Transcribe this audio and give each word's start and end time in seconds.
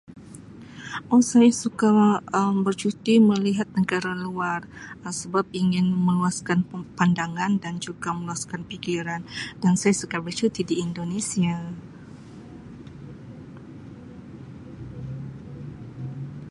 Oh 1.13 1.21
saya 1.31 1.51
suka 1.63 1.89
Um 2.41 2.55
bercuti 2.67 3.13
melihat 3.29 3.67
negara 3.79 4.13
luar 4.25 4.59
Um 5.05 5.13
sebab 5.21 5.45
ingin 5.61 5.85
meluaskan 6.07 6.59
pandangan 6.99 7.53
dan 7.63 7.75
juga 7.85 8.09
meluaskan 8.19 8.61
pikiran 8.71 9.21
dan 9.61 9.73
saya 9.81 9.93
suka 10.01 10.17
bercuti 10.25 10.61
di 10.69 10.75
Indonesia. 10.81 11.61